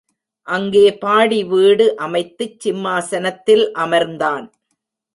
[0.47, 4.45] அங்கே பாடி வீடு அமைத்துச் சிம்மாசனத்தில் அமர்ந்தான்.